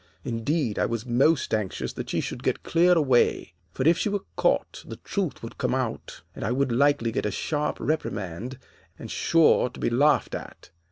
[0.23, 4.23] Indeed, I was most anxious that she should get clear away, for if she were
[4.35, 8.57] caught the truth would come out, and I was likely to get a sharp reprimand,
[8.97, 10.71] and sure to be laughed at.